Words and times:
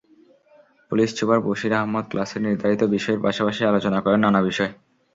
Police 0.91 1.09
super 1.17 1.39
Bashir 1.41 1.73
Ahammad 1.73 2.05
ক্লাসের 2.11 2.41
নির্ধারিত 2.45 2.81
বিষয়ের 2.95 3.23
পাশাপাশি 3.25 3.61
আলোচনা 3.65 3.99
করেন 4.01 4.19
নানা 4.23 4.41
বিষয়। 4.49 4.71